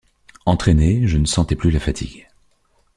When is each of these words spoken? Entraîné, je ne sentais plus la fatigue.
Entraîné, 0.47 1.05
je 1.05 1.19
ne 1.19 1.27
sentais 1.27 1.55
plus 1.55 1.69
la 1.69 1.79
fatigue. 1.79 2.27